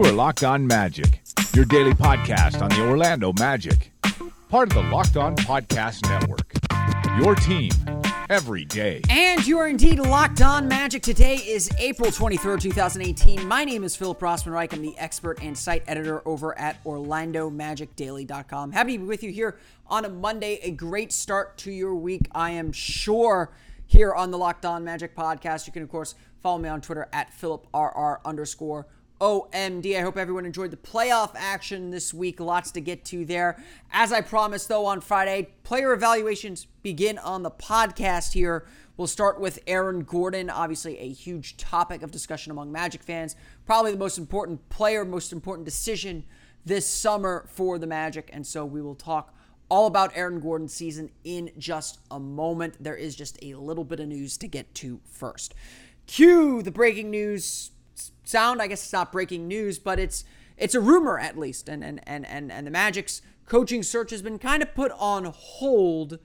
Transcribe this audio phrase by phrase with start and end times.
[0.00, 1.20] You are Locked On Magic,
[1.52, 3.92] your daily podcast on the Orlando Magic,
[4.48, 6.54] part of the Locked On Podcast Network.
[7.22, 7.70] Your team
[8.30, 9.02] every day.
[9.10, 11.02] And you are indeed locked on magic.
[11.02, 13.46] Today is April 23rd, 2018.
[13.46, 14.72] My name is Philip Rossman-Reich.
[14.72, 18.72] I'm the expert and site editor over at OrlandoMagicDaily.com.
[18.72, 20.60] Happy to be with you here on a Monday.
[20.62, 23.52] A great start to your week, I am sure,
[23.84, 25.66] here on the Locked On Magic podcast.
[25.66, 28.86] You can, of course, follow me on Twitter at PhilipRR underscore
[29.20, 29.98] OMD.
[29.98, 32.40] I hope everyone enjoyed the playoff action this week.
[32.40, 33.62] Lots to get to there.
[33.92, 38.66] As I promised, though, on Friday, player evaluations begin on the podcast here.
[38.96, 43.36] We'll start with Aaron Gordon, obviously a huge topic of discussion among Magic fans.
[43.66, 46.24] Probably the most important player, most important decision
[46.64, 48.30] this summer for the Magic.
[48.32, 49.34] And so we will talk
[49.68, 52.76] all about Aaron Gordon's season in just a moment.
[52.80, 55.54] There is just a little bit of news to get to first.
[56.06, 57.70] Cue the breaking news
[58.24, 58.60] sound.
[58.62, 60.24] I guess it's not breaking news, but it's
[60.56, 61.68] it's a rumor at least.
[61.68, 65.24] And and and and, and the Magic's coaching search has been kind of put on
[65.24, 66.18] hold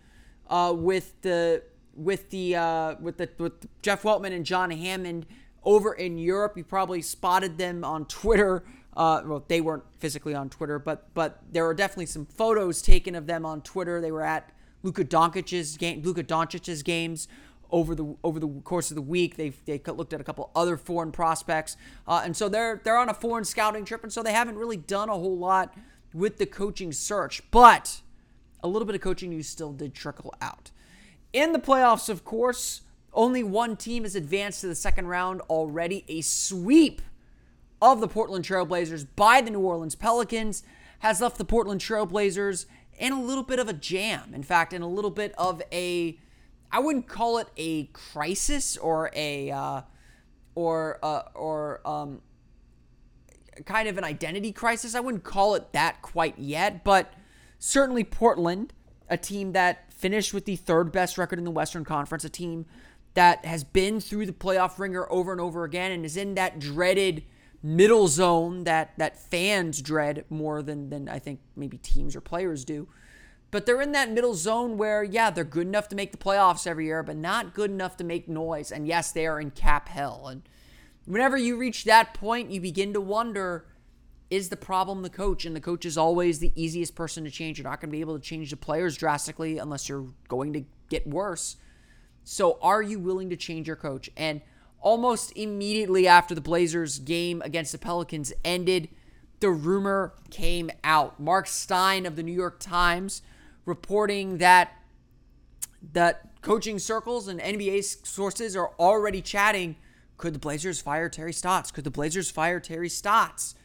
[0.49, 1.63] uh, with the
[1.95, 5.25] with the uh, with the with Jeff Weltman and John Hammond
[5.63, 6.57] over in Europe.
[6.57, 8.63] You probably spotted them on Twitter.
[8.95, 13.15] Uh, well, they weren't physically on Twitter, but but there were definitely some photos taken
[13.15, 13.99] of them on Twitter.
[13.99, 14.51] They were at
[14.83, 17.27] Luka Doncic's game, Luka Doncic's games
[17.71, 19.35] over the over the course of the week.
[19.35, 21.77] They they looked at a couple other foreign prospects,
[22.07, 24.77] uh, and so they're they're on a foreign scouting trip, and so they haven't really
[24.77, 25.75] done a whole lot
[26.13, 27.41] with the coaching search.
[27.51, 28.01] But
[28.63, 30.71] a little bit of coaching news still did trickle out.
[31.33, 32.81] In the playoffs, of course,
[33.13, 36.05] only one team has advanced to the second round already.
[36.07, 37.01] A sweep
[37.81, 40.63] of the Portland Trailblazers by the New Orleans Pelicans
[40.99, 42.65] has left the Portland Trailblazers
[42.97, 44.33] in a little bit of a jam.
[44.33, 46.17] In fact, in a little bit of a
[46.75, 49.81] I wouldn't call it a crisis or a uh,
[50.55, 52.21] or uh, or um,
[53.63, 54.93] kind of an identity crisis.
[54.93, 57.13] I wouldn't call it that quite yet, but
[57.59, 58.73] certainly Portland,
[59.09, 62.65] a team that finished with the third best record in the Western Conference, a team
[63.13, 66.59] that has been through the playoff ringer over and over again and is in that
[66.59, 67.23] dreaded
[67.63, 72.65] middle zone that that fans dread more than than I think maybe teams or players
[72.65, 72.89] do.
[73.51, 76.67] But they're in that middle zone where, yeah, they're good enough to make the playoffs
[76.67, 78.71] every year, but not good enough to make noise.
[78.71, 80.27] And yes, they are in cap hell.
[80.27, 80.43] And
[81.05, 83.65] whenever you reach that point, you begin to wonder
[84.29, 85.45] is the problem the coach?
[85.45, 87.57] And the coach is always the easiest person to change.
[87.57, 90.65] You're not going to be able to change the players drastically unless you're going to
[90.89, 91.57] get worse.
[92.23, 94.09] So, are you willing to change your coach?
[94.17, 94.41] And
[94.79, 98.89] almost immediately after the Blazers game against the Pelicans ended,
[99.41, 101.19] the rumor came out.
[101.19, 103.21] Mark Stein of the New York Times
[103.65, 104.71] reporting that
[105.93, 109.75] that coaching circles and NBA sources are already chatting.
[110.17, 111.71] Could the Blazers fire Terry Stotts?
[111.71, 113.55] Could the Blazers fire Terry Stotts?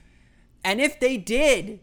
[0.65, 1.81] And if they did,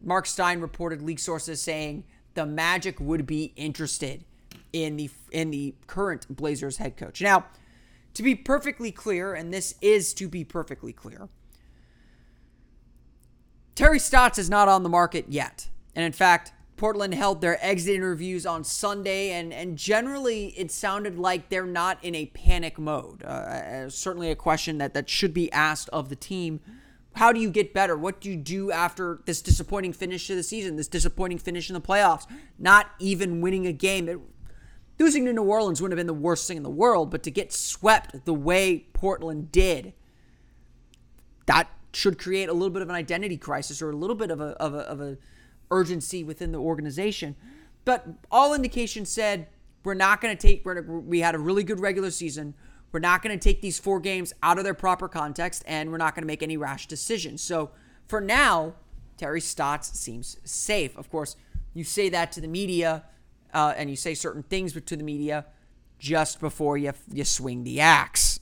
[0.00, 4.24] Mark Stein reported leak sources saying the Magic would be interested
[4.72, 7.20] in the in the current Blazers head coach.
[7.20, 7.46] Now,
[8.14, 11.28] to be perfectly clear, and this is to be perfectly clear,
[13.74, 15.68] Terry Stotts is not on the market yet.
[15.94, 21.16] And in fact, Portland held their exit interviews on Sunday, and, and generally it sounded
[21.16, 23.22] like they're not in a panic mode.
[23.22, 26.58] Uh, uh, certainly a question that, that should be asked of the team.
[27.14, 27.96] How do you get better?
[27.96, 31.74] What do you do after this disappointing finish to the season, this disappointing finish in
[31.74, 32.26] the playoffs,
[32.58, 34.08] not even winning a game?
[34.08, 34.18] It,
[34.98, 37.30] losing to New Orleans wouldn't have been the worst thing in the world, but to
[37.30, 39.92] get swept the way Portland did,
[41.46, 44.40] that should create a little bit of an identity crisis or a little bit of
[44.40, 45.16] a, of a, of a
[45.72, 47.34] urgency within the organization.
[47.84, 49.48] But all indications said
[49.84, 50.64] we're not going to take.
[50.64, 52.54] we had a really good regular season.
[52.92, 55.96] We're not going to take these four games out of their proper context, and we're
[55.96, 57.40] not going to make any rash decisions.
[57.42, 57.70] So
[58.06, 58.74] for now,
[59.16, 60.96] Terry Stotts seems safe.
[60.96, 61.36] Of course,
[61.74, 63.04] you say that to the media,
[63.54, 65.46] uh, and you say certain things to the media
[65.98, 68.40] just before you you swing the axe.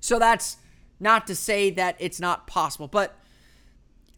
[0.00, 0.58] So that's
[1.00, 3.16] not to say that it's not possible, but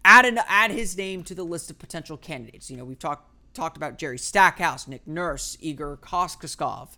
[0.04, 2.70] add an, add his name to the list of potential candidates.
[2.70, 6.96] You know, we've talked talked about Jerry Stackhouse, Nick Nurse, Igor Kokoskov,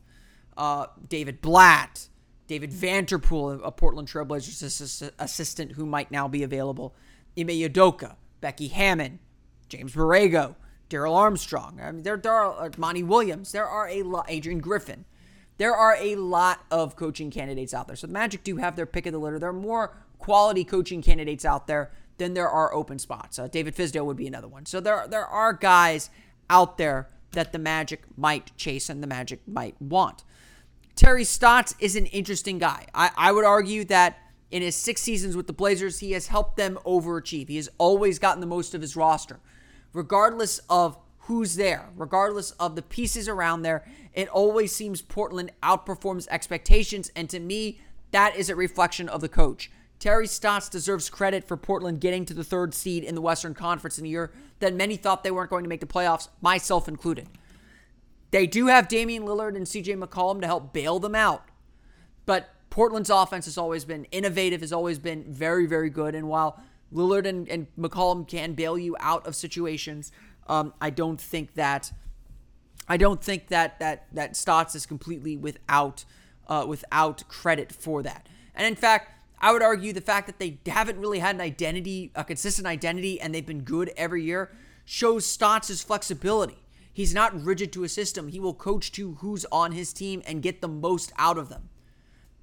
[0.57, 2.09] uh, David Blatt,
[2.47, 6.95] David Vanterpool, a Portland Trailblazers assistant who might now be available,
[7.39, 9.19] Ime Udoka, Becky Hammon,
[9.69, 10.55] James Borrego,
[10.89, 11.81] Darrell Armstrong.
[11.83, 13.53] I mean, there, there are uh, Monty Williams.
[13.53, 14.27] There are a lot.
[14.29, 15.05] Adrian Griffin.
[15.59, 17.97] There are a lot of coaching candidates out there.
[17.97, 19.39] So the Magic do have their pick of the litter.
[19.39, 23.39] There are more quality coaching candidates out there then there are open spots.
[23.39, 24.67] Uh, David Fizdale would be another one.
[24.67, 26.11] So there, there are guys
[26.49, 30.25] out there that the Magic might chase and the Magic might want.
[30.95, 32.87] Terry Stotts is an interesting guy.
[32.95, 34.19] I, I would argue that
[34.51, 37.49] in his six seasons with the Blazers, he has helped them overachieve.
[37.49, 39.41] He has always gotten the most of his roster,
[39.93, 43.85] regardless of who's there, regardless of the pieces around there.
[44.15, 47.11] It always seems Portland outperforms expectations.
[47.17, 47.81] And to me,
[48.13, 49.71] that is a reflection of the coach.
[49.99, 53.99] Terry Stotts deserves credit for Portland getting to the third seed in the Western Conference
[53.99, 57.29] in a year that many thought they weren't going to make the playoffs, myself included.
[58.31, 61.45] They do have Damian Lillard and CJ McCollum to help bail them out.
[62.27, 66.15] But Portland's offense has always been innovative, has always been very, very good.
[66.15, 66.61] And while
[66.93, 70.13] Lillard and, and McCollum can bail you out of situations,
[70.49, 71.93] um, I don't think that
[72.89, 76.05] I don't think that that that Stotts is completely without
[76.49, 78.29] uh, without credit for that.
[78.55, 82.11] And in fact, I would argue the fact that they haven't really had an identity,
[82.15, 84.51] a consistent identity, and they've been good every year
[84.85, 86.63] shows Stotts' flexibility.
[86.93, 88.29] He's not rigid to a system.
[88.29, 91.69] He will coach to who's on his team and get the most out of them.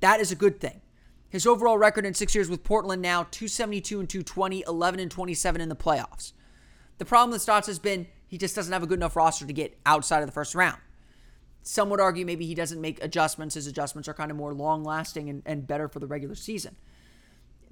[0.02, 0.82] That is a good thing.
[1.30, 5.62] His overall record in six years with Portland now 272 and 220, 11 and 27
[5.62, 6.34] in the playoffs.
[7.00, 9.54] The problem with Stotts has been he just doesn't have a good enough roster to
[9.54, 10.78] get outside of the first round.
[11.64, 13.56] Some would argue maybe he doesn't make adjustments.
[13.56, 16.76] His adjustments are kind of more long lasting and, and better for the regular season.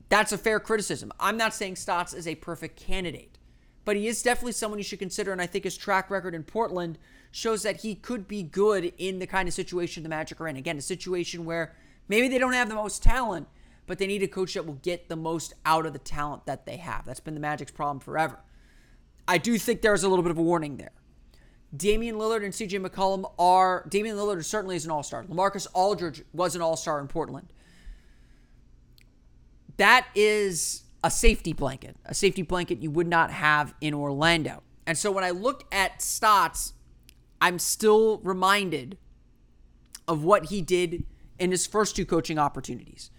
[0.08, 1.12] That's a fair criticism.
[1.20, 3.38] I'm not saying Stotts is a perfect candidate,
[3.84, 5.32] but he is definitely someone you should consider.
[5.34, 6.98] And I think his track record in Portland
[7.32, 10.56] shows that he could be good in the kind of situation the Magic are in.
[10.56, 11.76] Again, a situation where
[12.08, 13.48] maybe they don't have the most talent,
[13.88, 16.66] but they need a coach that will get the most out of the talent that
[16.66, 17.06] they have.
[17.06, 18.40] That's been the Magic's problem forever.
[19.28, 20.92] I do think there's a little bit of a warning there.
[21.76, 25.24] Damian Lillard and CJ McCollum are Damian Lillard certainly is an all-star.
[25.24, 27.54] LaMarcus Aldridge was an all-star in Portland.
[29.78, 34.64] That is a safety blanket, a safety blanket you would not have in Orlando.
[34.86, 36.74] And so when I look at Stotts,
[37.40, 38.98] I'm still reminded
[40.08, 41.06] of what he did
[41.40, 43.10] in his first two coaching opportunities.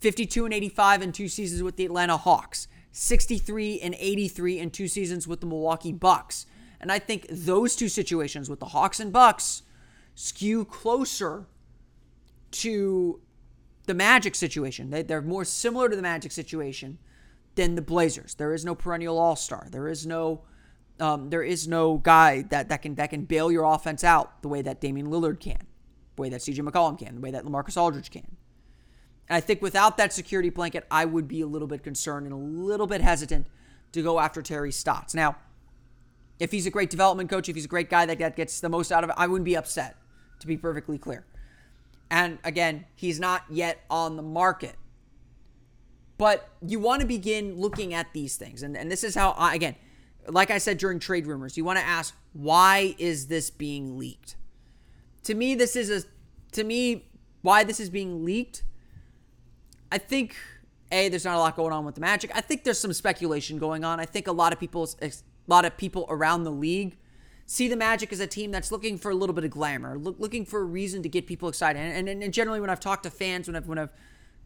[0.00, 2.66] 52 and 85 in two seasons with the Atlanta Hawks.
[2.92, 6.46] 63 and 83 in two seasons with the Milwaukee Bucks.
[6.84, 9.62] And I think those two situations with the Hawks and Bucks
[10.14, 11.46] skew closer
[12.50, 13.22] to
[13.86, 14.90] the Magic situation.
[14.90, 16.98] They, are more similar to the Magic situation
[17.54, 18.34] than the Blazers.
[18.34, 19.68] There is no perennial All Star.
[19.70, 20.42] There is no
[21.00, 24.48] um, there is no guy that, that can that can bail your offense out the
[24.48, 25.66] way that Damian Lillard can,
[26.16, 28.36] the way that CJ McCollum can, the way that LaMarcus Aldridge can.
[29.30, 32.34] And I think without that security blanket, I would be a little bit concerned and
[32.34, 33.46] a little bit hesitant
[33.92, 35.14] to go after Terry Stotts.
[35.14, 35.36] Now,
[36.38, 38.90] if he's a great development coach, if he's a great guy that gets the most
[38.92, 39.96] out of it, I wouldn't be upset,
[40.40, 41.24] to be perfectly clear.
[42.10, 44.76] And again, he's not yet on the market.
[46.16, 48.62] But you want to begin looking at these things.
[48.62, 49.74] And, and this is how, I, again,
[50.28, 54.36] like I said during trade rumors, you want to ask, why is this being leaked?
[55.24, 56.06] To me, this is a,
[56.52, 57.06] to me,
[57.42, 58.62] why this is being leaked
[59.94, 60.34] I think
[60.90, 62.32] a there's not a lot going on with the Magic.
[62.34, 64.00] I think there's some speculation going on.
[64.00, 64.88] I think a lot of people,
[65.46, 66.96] a lot of people around the league
[67.46, 70.16] see the Magic as a team that's looking for a little bit of glamour, look,
[70.18, 71.78] looking for a reason to get people excited.
[71.78, 73.92] And, and, and, generally, when I've talked to fans, when I've when I've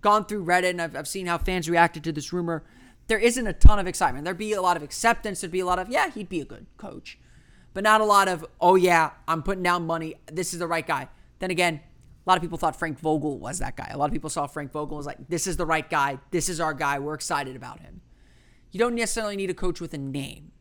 [0.01, 2.65] gone through Reddit and I've, I've seen how fans reacted to this rumor,
[3.07, 4.25] there isn't a ton of excitement.
[4.25, 5.41] There'd be a lot of acceptance.
[5.41, 7.19] There'd be a lot of yeah, he'd be a good coach,
[7.73, 10.17] but not a lot of oh yeah, I'm putting down money.
[10.31, 11.09] This is the right guy.
[11.39, 11.81] Then again,
[12.27, 13.89] a lot of people thought Frank Vogel was that guy.
[13.91, 16.19] A lot of people saw Frank Vogel and was like, this is the right guy.
[16.31, 16.99] This is our guy.
[16.99, 18.01] We're excited about him.
[18.71, 20.53] You don't necessarily need a coach with a name.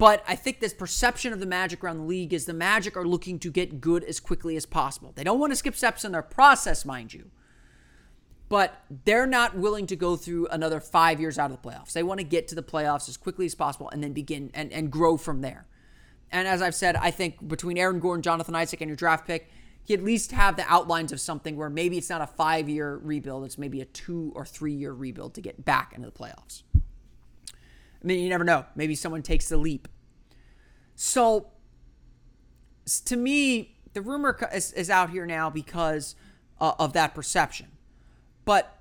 [0.00, 3.04] But I think this perception of the Magic around the league is the Magic are
[3.04, 5.12] looking to get good as quickly as possible.
[5.14, 7.30] They don't want to skip steps in their process, mind you.
[8.48, 11.92] But they're not willing to go through another five years out of the playoffs.
[11.92, 14.72] They want to get to the playoffs as quickly as possible and then begin and,
[14.72, 15.66] and grow from there.
[16.32, 19.50] And as I've said, I think between Aaron Gordon, Jonathan Isaac, and your draft pick,
[19.84, 22.96] you at least have the outlines of something where maybe it's not a five year
[22.96, 26.62] rebuild, it's maybe a two or three year rebuild to get back into the playoffs.
[28.02, 28.64] I mean, you never know.
[28.74, 29.88] Maybe someone takes the leap.
[30.94, 31.48] So,
[33.04, 36.14] to me, the rumor is, is out here now because
[36.60, 37.68] uh, of that perception.
[38.44, 38.78] But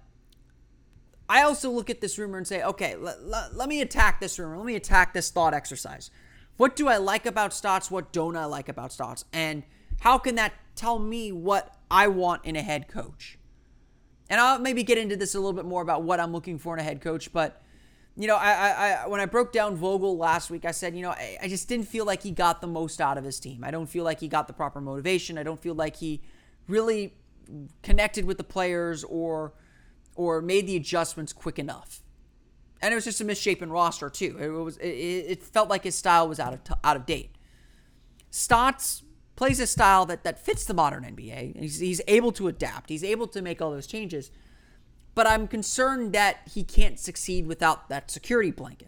[1.28, 4.40] I also look at this rumor and say, okay, let, let, let me attack this
[4.40, 4.58] rumor.
[4.58, 6.12] Let me attack this thought exercise.
[6.58, 7.92] What do I like about Stotts?
[7.92, 9.26] What don't I like about Stotts?
[9.32, 9.64] And
[10.02, 13.38] how can that tell me what I want in a head coach?
[14.30, 16.74] And I'll maybe get into this a little bit more about what I'm looking for
[16.74, 17.62] in a head coach, but
[18.20, 18.52] you know, I,
[19.04, 21.70] I, when I broke down Vogel last week, I said, you know, I, I just
[21.70, 23.64] didn't feel like he got the most out of his team.
[23.64, 25.38] I don't feel like he got the proper motivation.
[25.38, 26.22] I don't feel like he
[26.68, 27.14] really
[27.82, 29.54] connected with the players or
[30.16, 32.04] or made the adjustments quick enough.
[32.82, 34.38] And it was just a misshapen roster too.
[34.38, 37.38] It was it, it felt like his style was out of t- out of date.
[38.32, 39.02] Stotts
[39.38, 41.58] plays a style that, that fits the modern NBA.
[41.58, 44.30] He's, he's able to adapt, he's able to make all those changes.
[45.20, 48.88] But I'm concerned that he can't succeed without that security blanket.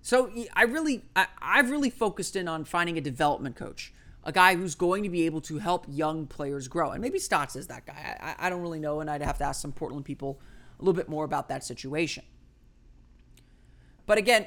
[0.00, 3.92] So I really, I, I've really focused in on finding a development coach,
[4.24, 6.92] a guy who's going to be able to help young players grow.
[6.92, 8.16] And maybe Stotts is that guy.
[8.18, 10.40] I, I don't really know, and I'd have to ask some Portland people
[10.80, 12.24] a little bit more about that situation.
[14.06, 14.46] But again,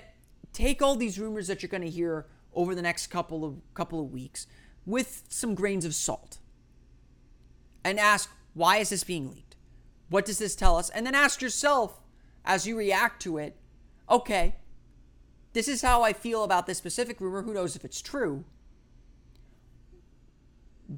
[0.52, 4.00] take all these rumors that you're going to hear over the next couple of couple
[4.00, 4.48] of weeks
[4.84, 6.40] with some grains of salt.
[7.84, 9.47] And ask, why is this being leaked?
[10.10, 10.90] What does this tell us?
[10.90, 12.02] And then ask yourself
[12.46, 13.58] as you react to it,
[14.10, 14.56] okay,
[15.54, 17.42] this is how I feel about this specific rumor.
[17.42, 18.46] Who knows if it's true?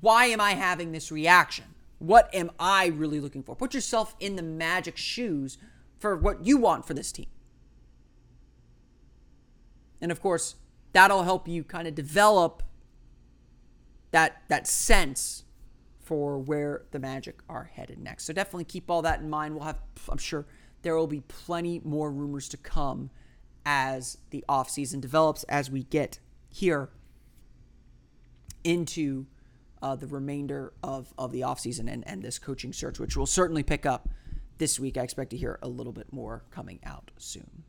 [0.01, 1.65] Why am I having this reaction?
[1.97, 3.55] What am I really looking for?
[3.55, 5.57] Put yourself in the magic shoes
[5.97, 7.27] for what you want for this team.
[10.01, 10.55] And of course,
[10.93, 12.63] that'll help you kind of develop
[14.11, 15.43] that that sense
[16.09, 18.25] for where the Magic are headed next.
[18.25, 19.53] So definitely keep all that in mind.
[19.53, 19.77] We'll have
[20.09, 20.47] I'm sure
[20.81, 23.11] there will be plenty more rumors to come
[23.63, 26.89] as the offseason develops as we get here
[28.63, 29.27] into
[29.83, 33.61] uh, the remainder of, of the offseason and, and this coaching search, which will certainly
[33.61, 34.09] pick up
[34.57, 34.97] this week.
[34.97, 37.65] I expect to hear a little bit more coming out soon.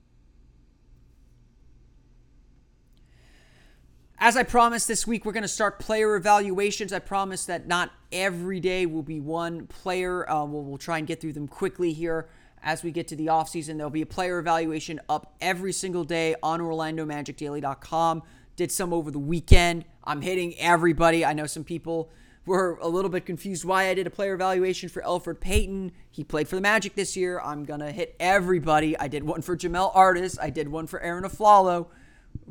[4.23, 6.93] As I promised this week, we're going to start player evaluations.
[6.93, 10.31] I promise that not every day will be one player.
[10.31, 12.29] Uh, we'll, we'll try and get through them quickly here
[12.63, 13.79] as we get to the offseason.
[13.79, 18.23] There'll be a player evaluation up every single day on OrlandoMagicDaily.com.
[18.57, 19.87] Did some over the weekend.
[20.05, 21.25] I'm hitting everybody.
[21.25, 22.11] I know some people
[22.45, 25.93] were a little bit confused why I did a player evaluation for Elfrid Payton.
[26.11, 27.41] He played for the Magic this year.
[27.41, 28.99] I'm going to hit everybody.
[28.99, 30.39] I did one for Jamel Artis.
[30.39, 31.87] I did one for Arron Afflalo.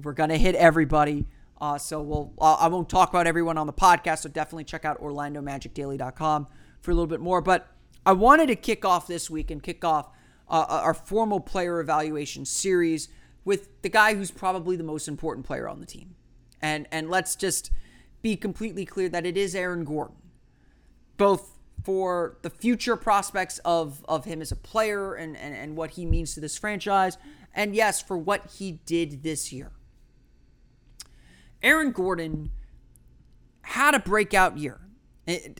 [0.01, 1.27] We're going to hit everybody.
[1.61, 4.19] Uh, so we'll uh, I won't talk about everyone on the podcast.
[4.19, 6.47] So definitely check out OrlandoMagicDaily.com
[6.81, 7.41] for a little bit more.
[7.41, 7.67] But
[8.05, 10.09] I wanted to kick off this week and kick off
[10.49, 13.09] uh, uh, our formal player evaluation series
[13.43, 16.15] with the guy who's probably the most important player on the team.
[16.61, 17.71] And and let's just
[18.21, 20.15] be completely clear that it is Aaron Gordon,
[21.17, 25.91] both for the future prospects of of him as a player and and, and what
[25.91, 27.17] he means to this franchise,
[27.53, 29.71] and yes, for what he did this year.
[31.61, 32.51] Aaron Gordon
[33.61, 34.79] had a breakout year.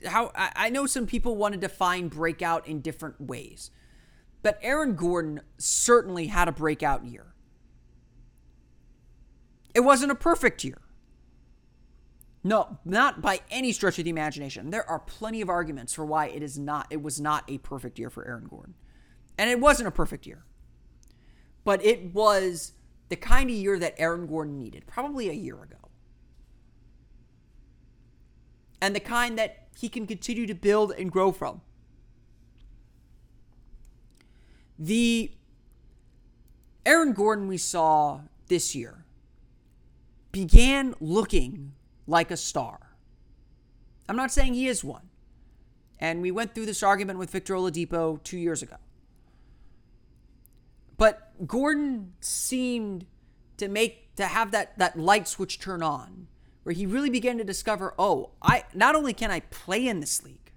[0.07, 3.69] How I know some people want to define breakout in different ways,
[4.41, 7.35] but Aaron Gordon certainly had a breakout year.
[9.75, 10.81] It wasn't a perfect year.
[12.43, 14.71] No, not by any stretch of the imagination.
[14.71, 17.99] There are plenty of arguments for why it is not it was not a perfect
[17.99, 18.73] year for Aaron Gordon.
[19.37, 20.45] And it wasn't a perfect year.
[21.63, 22.73] But it was
[23.09, 25.78] the kind of year that Aaron Gordon needed, probably a year ago
[28.81, 31.61] and the kind that he can continue to build and grow from.
[34.77, 35.31] The
[36.85, 39.05] Aaron Gordon we saw this year
[40.31, 41.73] began looking
[42.07, 42.95] like a star.
[44.07, 45.09] I'm not saying he is one.
[45.99, 48.77] And we went through this argument with Victor Oladipo two years ago.
[50.97, 53.05] But Gordon seemed
[53.57, 56.27] to make to have that that light switch turn on
[56.69, 60.21] where he really began to discover, oh, I not only can I play in this
[60.21, 60.51] league,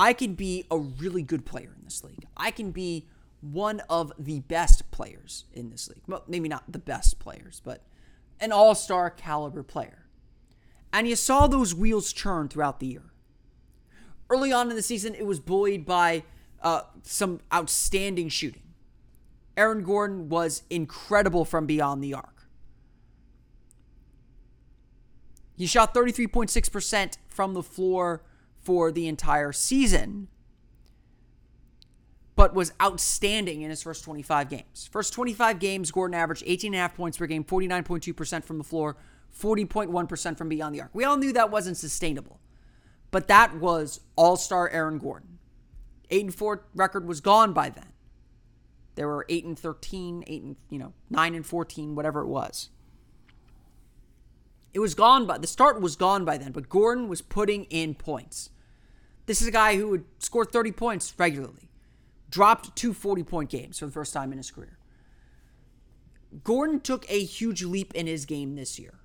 [0.00, 2.26] I can be a really good player in this league.
[2.36, 3.06] I can be
[3.40, 6.02] one of the best players in this league.
[6.08, 7.84] Well, maybe not the best players, but
[8.40, 10.06] an all-star caliber player.
[10.92, 13.12] And you saw those wheels churn throughout the year.
[14.28, 16.24] Early on in the season, it was buoyed by
[16.64, 18.74] uh, some outstanding shooting.
[19.56, 22.33] Aaron Gordon was incredible from beyond the arc.
[25.56, 28.22] He shot 33.6% from the floor
[28.60, 30.28] for the entire season,
[32.34, 34.88] but was outstanding in his first 25 games.
[34.90, 38.96] First 25 games, Gordon averaged 18.5 points per game, 49.2% from the floor,
[39.38, 40.90] 40.1% from beyond the arc.
[40.92, 42.40] We all knew that wasn't sustainable,
[43.10, 45.38] but that was all star Aaron Gordon.
[46.10, 47.92] 8 and 4 record was gone by then.
[48.94, 52.70] There were 8 and 13, 8 and, you know, 9 and 14, whatever it was.
[54.74, 57.94] It was gone by the start was gone by then, but Gordon was putting in
[57.94, 58.50] points.
[59.26, 61.70] This is a guy who would score 30 points regularly.
[62.28, 64.76] Dropped two 40 point games for the first time in his career.
[66.42, 68.98] Gordon took a huge leap in his game this year.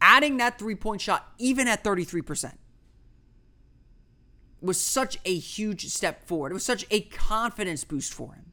[0.00, 2.54] Adding that three point shot, even at 33%,
[4.60, 6.50] was such a huge step forward.
[6.50, 8.52] It was such a confidence boost for him.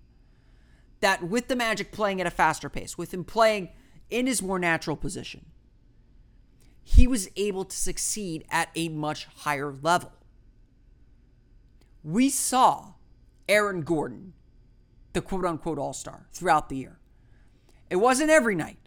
[0.99, 3.69] That with the Magic playing at a faster pace, with him playing
[4.11, 5.45] in his more natural position,
[6.91, 10.11] he was able to succeed at a much higher level.
[12.03, 12.93] we saw
[13.47, 14.33] Aaron Gordon,
[15.13, 16.99] the quote unquote all star, throughout the year.
[17.91, 18.79] It wasn't every night,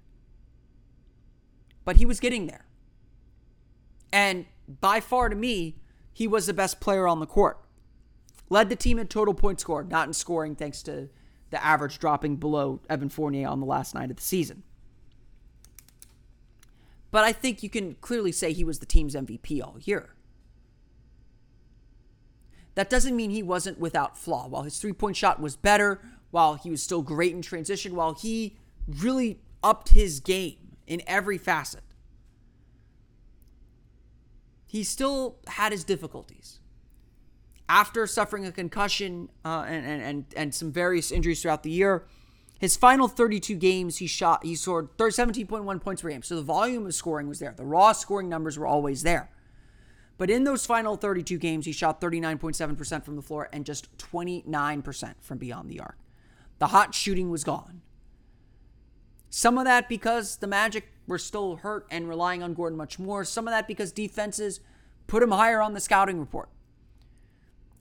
[1.85, 2.67] but he was getting there.
[4.13, 4.47] And
[4.81, 5.77] by far to me,
[6.13, 7.61] he was the best player on the court.
[8.51, 11.09] Led the team in total points scored, not in scoring, thanks to
[11.51, 14.65] the average dropping below Evan Fournier on the last night of the season.
[17.13, 20.15] But I think you can clearly say he was the team's MVP all year.
[22.75, 24.49] That doesn't mean he wasn't without flaw.
[24.49, 26.01] While his three point shot was better,
[26.31, 28.57] while he was still great in transition, while he
[28.89, 31.85] really upped his game in every facet,
[34.67, 36.61] he still had his difficulties.
[37.69, 42.07] After suffering a concussion uh, and, and, and some various injuries throughout the year,
[42.63, 46.23] his final 32 games, he shot, he scored 17.1 points per game.
[46.23, 47.53] So the volume of scoring was there.
[47.57, 49.31] The raw scoring numbers were always there.
[50.17, 55.15] But in those final 32 games, he shot 39.7% from the floor and just 29%
[55.21, 55.99] from beyond the arc.
[56.61, 57.83] The hot shooting was gone.
[59.29, 63.25] Some of that because the Magic were still hurt and relying on Gordon much more.
[63.25, 64.61] Some of that because defenses
[65.09, 66.49] put him higher on the scouting report.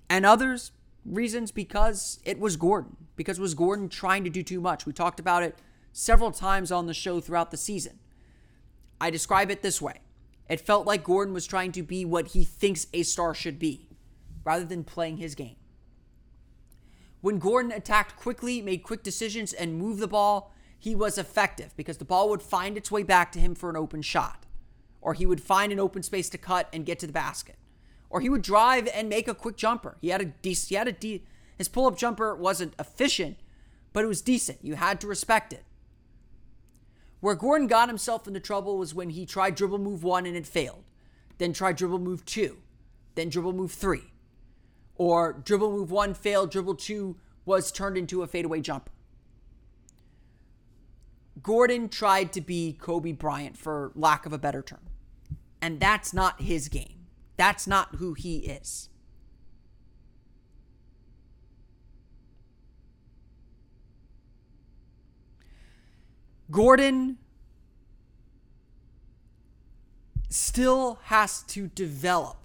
[0.10, 0.72] And others
[1.06, 4.86] reasons because it was Gordon, because was Gordon trying to do too much.
[4.86, 5.58] We talked about it
[5.94, 8.00] several times on the show throughout the season.
[9.00, 10.00] I describe it this way
[10.50, 13.88] it felt like Gordon was trying to be what he thinks a star should be,
[14.44, 15.56] rather than playing his game.
[17.22, 21.98] When Gordon attacked quickly, made quick decisions, and moved the ball, he was effective because
[21.98, 24.46] the ball would find its way back to him for an open shot,
[25.00, 27.56] or he would find an open space to cut and get to the basket,
[28.12, 29.98] or he would drive and make a quick jumper.
[30.02, 31.24] He had a decent, he had a de-
[31.58, 33.38] his pull up jumper wasn't efficient,
[33.94, 34.60] but it was decent.
[34.62, 35.64] You had to respect it.
[37.22, 40.46] Where Gordon got himself into trouble was when he tried dribble move one and it
[40.46, 40.84] failed,
[41.38, 42.58] then tried dribble move two,
[43.16, 44.12] then dribble move three.
[44.96, 48.92] Or dribble move one failed, dribble two was turned into a fadeaway jumper.
[51.42, 54.90] Gordon tried to be Kobe Bryant, for lack of a better term.
[55.62, 57.01] And that's not his game.
[57.42, 58.88] That's not who he is.
[66.52, 67.18] Gordon
[70.30, 72.38] still has to develop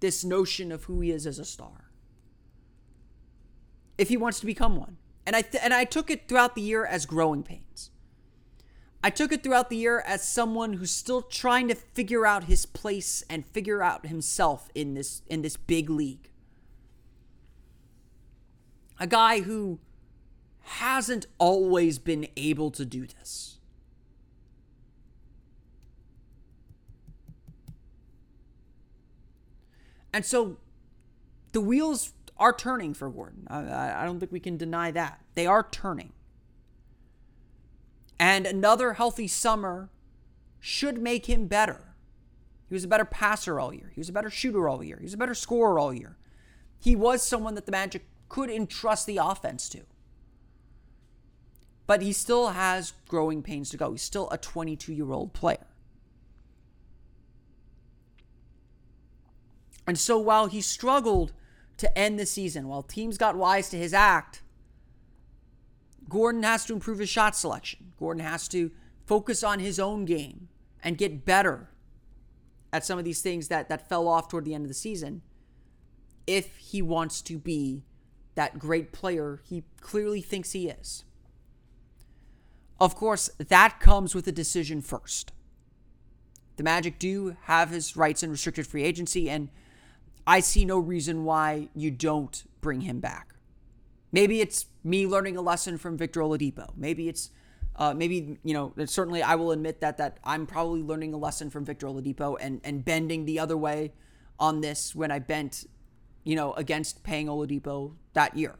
[0.00, 1.90] this notion of who he is as a star
[3.98, 4.96] if he wants to become one.
[5.26, 7.90] And I th- and I took it throughout the year as growing pains.
[9.06, 12.66] I took it throughout the year as someone who's still trying to figure out his
[12.66, 16.28] place and figure out himself in this in this big league.
[18.98, 19.78] A guy who
[20.62, 23.60] hasn't always been able to do this.
[30.12, 30.56] And so
[31.52, 33.46] the wheels are turning for Gordon.
[33.48, 35.20] I, I, don't think we can deny that.
[35.34, 36.12] They are turning.
[38.18, 39.90] And another healthy summer
[40.58, 41.94] should make him better.
[42.68, 43.90] He was a better passer all year.
[43.94, 44.96] He was a better shooter all year.
[44.98, 46.16] He was a better scorer all year.
[46.78, 49.82] He was someone that the Magic could entrust the offense to
[51.86, 53.92] but he still has growing pains to go.
[53.92, 55.66] He's still a 22 year old player.
[59.86, 61.32] And so while he struggled
[61.76, 64.42] to end the season, while teams got wise to his act,
[66.08, 67.92] Gordon has to improve his shot selection.
[67.98, 68.70] Gordon has to
[69.04, 70.48] focus on his own game
[70.82, 71.70] and get better
[72.72, 75.22] at some of these things that, that fell off toward the end of the season
[76.26, 77.84] if he wants to be
[78.34, 81.04] that great player he clearly thinks he is.
[82.78, 85.32] Of course, that comes with a decision first.
[86.56, 89.48] The Magic do have his rights in restricted free agency, and
[90.26, 93.35] I see no reason why you don't bring him back.
[94.16, 96.70] Maybe it's me learning a lesson from Victor Oladipo.
[96.74, 97.32] Maybe it's
[97.76, 101.50] uh, maybe you know certainly I will admit that that I'm probably learning a lesson
[101.50, 103.92] from Victor Oladipo and and bending the other way
[104.38, 105.66] on this when I bent
[106.24, 108.54] you know against paying Oladipo that year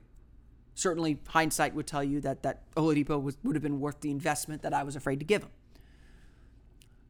[0.75, 4.61] certainly hindsight would tell you that that Oladipo was, would have been worth the investment
[4.61, 5.53] that I was afraid to give him.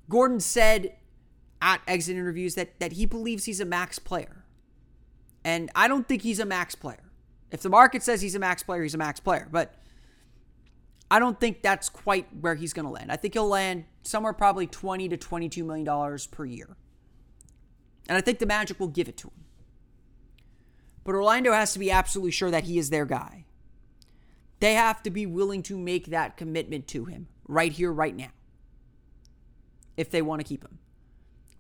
[0.08, 0.94] Gordon said
[1.60, 4.44] at exit interviews that that he believes he's a max player.
[5.44, 7.05] And I don't think he's a max player.
[7.50, 9.74] If the market says he's a max player, he's a max player, but
[11.10, 13.12] I don't think that's quite where he's going to land.
[13.12, 16.76] I think he'll land somewhere probably 20 to 22 million dollars per year.
[18.08, 19.44] And I think the Magic will give it to him.
[21.04, 23.44] But Orlando has to be absolutely sure that he is their guy.
[24.58, 28.30] They have to be willing to make that commitment to him right here, right now,
[29.96, 30.78] if they want to keep him.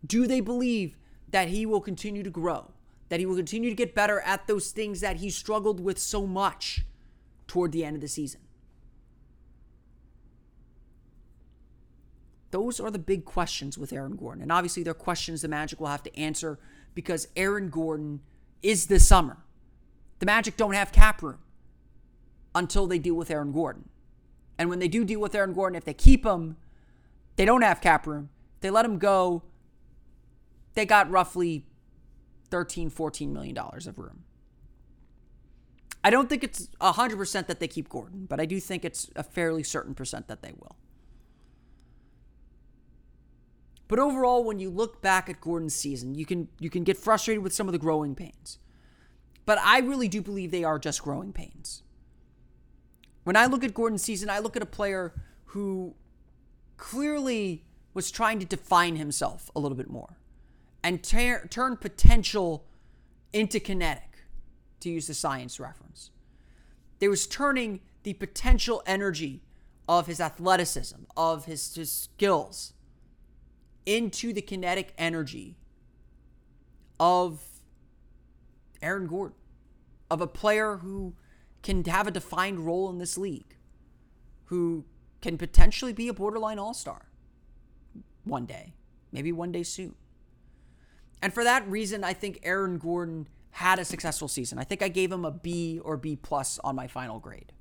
[0.04, 0.96] Do they believe
[1.30, 2.72] that he will continue to grow?
[3.08, 6.26] That he will continue to get better at those things that he struggled with so
[6.26, 6.84] much
[7.46, 8.40] toward the end of the season.
[12.50, 14.42] Those are the big questions with Aaron Gordon.
[14.42, 16.58] And obviously, they're questions the Magic will have to answer
[16.94, 18.20] because Aaron Gordon
[18.62, 19.44] is the summer.
[20.18, 21.38] The Magic don't have cap room
[22.54, 23.88] until they deal with Aaron Gordon.
[24.58, 26.56] And when they do deal with Aaron Gordon, if they keep him,
[27.36, 28.30] they don't have cap room.
[28.54, 29.42] If they let him go,
[30.72, 31.65] they got roughly
[32.56, 34.24] 13, 14 million dollars of room.
[36.02, 39.22] I don't think it's 100% that they keep Gordon, but I do think it's a
[39.22, 40.76] fairly certain percent that they will.
[43.88, 47.44] But overall, when you look back at Gordon's season, you can you can get frustrated
[47.44, 48.58] with some of the growing pains.
[49.44, 51.82] But I really do believe they are just growing pains.
[53.24, 55.12] When I look at Gordon's season, I look at a player
[55.52, 55.94] who
[56.78, 60.16] clearly was trying to define himself a little bit more
[60.86, 62.64] and ter- turn potential
[63.32, 64.18] into kinetic,
[64.78, 66.12] to use the science reference.
[67.00, 69.42] There was turning the potential energy
[69.88, 72.72] of his athleticism, of his, his skills,
[73.84, 75.56] into the kinetic energy
[77.00, 77.42] of
[78.80, 79.36] Aaron Gordon,
[80.08, 81.16] of a player who
[81.64, 83.56] can have a defined role in this league,
[84.44, 84.84] who
[85.20, 87.06] can potentially be a borderline all star
[88.22, 88.74] one day,
[89.10, 89.96] maybe one day soon.
[91.22, 94.58] And for that reason, I think Aaron Gordon had a successful season.
[94.58, 97.52] I think I gave him a B or B plus on my final grade.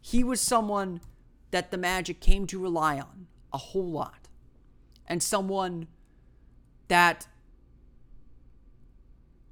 [0.00, 1.00] He was someone
[1.50, 4.28] that the Magic came to rely on a whole lot
[5.06, 5.86] and someone
[6.88, 7.26] that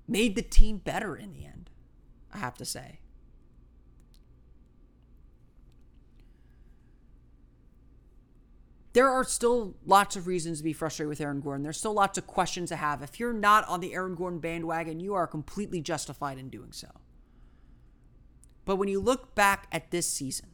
[0.08, 1.70] made the team better in the end,
[2.32, 3.00] I have to say.
[8.96, 11.62] There are still lots of reasons to be frustrated with Aaron Gordon.
[11.62, 13.02] There's still lots of questions to have.
[13.02, 16.88] If you're not on the Aaron Gordon bandwagon, you are completely justified in doing so.
[18.64, 20.48] But when you look back at this season,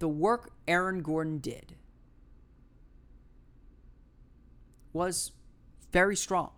[0.00, 1.76] the work Aaron Gordon did
[4.92, 5.30] was
[5.92, 6.50] very strong.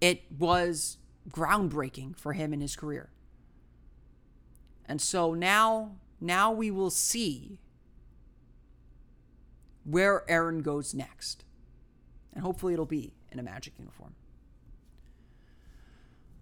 [0.00, 0.98] It was
[1.30, 3.10] groundbreaking for him in his career.
[4.88, 7.58] And so now now we will see
[9.84, 11.44] where Aaron goes next.
[12.34, 14.14] And hopefully it'll be in a Magic uniform.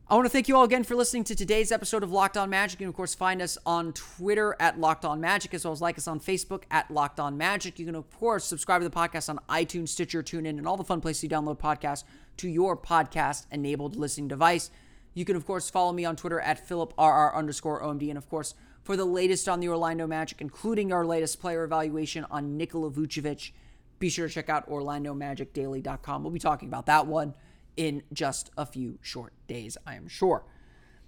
[0.07, 2.51] I want to thank you all again for listening to today's episode of Locked On
[2.51, 2.79] Magic.
[2.79, 5.81] You can, of course, find us on Twitter at Locked On Magic, as well as
[5.81, 7.79] like us on Facebook at Locked On Magic.
[7.79, 10.85] You can, of course, subscribe to the podcast on iTunes, Stitcher, TuneIn, and all the
[10.85, 12.05] fun places you download podcasts
[12.37, 14.71] to your podcast enabled listening device.
[15.15, 18.09] You can, of course, follow me on Twitter at PhilipRR underscore OMD.
[18.09, 22.27] And, of course, for the latest on the Orlando Magic, including our latest player evaluation
[22.31, 23.53] on Nikola Vucevic,
[23.99, 26.23] be sure to check out OrlandoMagicDaily.com.
[26.23, 27.35] We'll be talking about that one
[27.77, 30.45] in just a few short days, I am sure.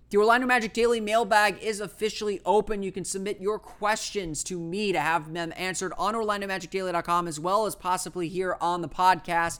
[0.08, 2.84] The Orlando Magic Daily mailbag is officially open.
[2.84, 7.66] You can submit your questions to me to have them answered on OrlandoMagicDaily.com as well
[7.66, 9.58] as possibly here on the podcast.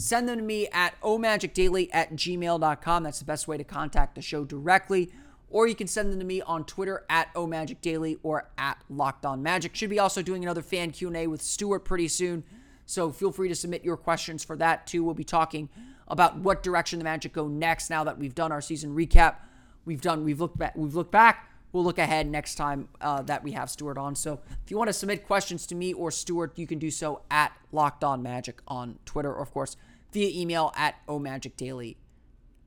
[0.00, 3.02] Send them to me at omagicdaily at gmail.com.
[3.02, 5.10] That's the best way to contact the show directly.
[5.50, 9.42] Or you can send them to me on Twitter at omagicdaily or at Locked On
[9.42, 9.74] Magic.
[9.74, 12.44] Should be also doing another fan Q&A with Stuart pretty soon.
[12.86, 15.02] So feel free to submit your questions for that too.
[15.02, 15.68] We'll be talking
[16.06, 19.36] about what direction the Magic go next now that we've done our season recap.
[19.84, 21.50] We've done we've looked back we've looked back.
[21.72, 24.14] We'll look ahead next time uh, that we have Stuart on.
[24.14, 27.22] So if you want to submit questions to me or Stuart, you can do so
[27.30, 29.76] at Locked On Magic on Twitter, or of course
[30.12, 31.96] via email at omagicdaily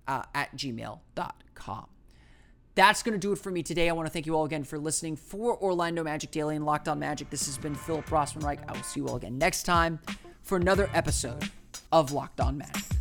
[0.07, 1.87] uh, at gmail.com.
[2.73, 3.89] That's going to do it for me today.
[3.89, 6.87] I want to thank you all again for listening for Orlando Magic Daily and Locked
[6.87, 7.29] On Magic.
[7.29, 8.59] This has been Philip Rossman-Reich.
[8.67, 9.99] I will see you all again next time
[10.41, 11.49] for another episode
[11.91, 13.00] of Locked On Magic.